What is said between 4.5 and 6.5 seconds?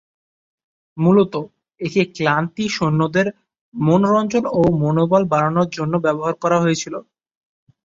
ও মনোবল বাড়ানোর জন্য ব্যবহার